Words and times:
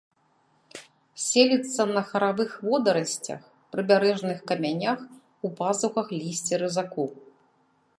Селіцца 1.25 1.83
на 1.97 2.03
харавых 2.09 2.51
водарасцях, 2.69 3.39
прыбярэжных 3.77 4.37
камянях, 4.53 4.99
у 5.47 5.57
пазухах 5.61 6.07
лісця 6.21 6.55
разаку. 6.65 7.05